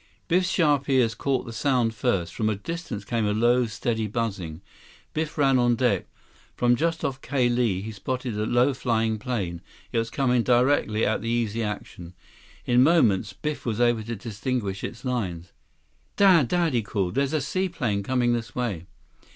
Biff's 0.27 0.49
sharp 0.49 0.89
ears 0.89 1.13
caught 1.13 1.45
the 1.45 1.53
sound 1.53 1.93
first. 1.93 2.33
From 2.33 2.49
a 2.49 2.55
distance 2.55 3.05
came 3.05 3.27
a 3.27 3.33
low, 3.35 3.67
steady 3.67 4.07
buzzing. 4.07 4.61
Biff 5.13 5.37
ran 5.37 5.59
on 5.59 5.75
deck. 5.75 6.07
From 6.55 6.75
just 6.75 7.05
off 7.05 7.21
Ka 7.21 7.35
Lae, 7.35 7.81
he 7.81 7.91
spotted 7.91 8.35
a 8.35 8.47
low 8.47 8.73
flying 8.73 9.19
plane. 9.19 9.61
It 9.91 9.99
was 9.99 10.09
coming 10.09 10.41
directly 10.41 11.05
at 11.05 11.21
the 11.21 11.29
Easy 11.29 11.61
Action. 11.61 12.15
In 12.65 12.81
moments, 12.81 13.33
Biff 13.33 13.63
was 13.63 13.79
able 13.79 14.01
to 14.05 14.15
distinguish 14.15 14.83
its 14.83 15.05
lines. 15.05 15.51
"Dad, 16.17 16.47
Dad!" 16.47 16.73
he 16.73 16.81
called. 16.81 17.13
"There's 17.13 17.31
a 17.33 17.39
seaplane 17.39 18.01
coming 18.01 18.33
this 18.33 18.55
way." 18.55 18.87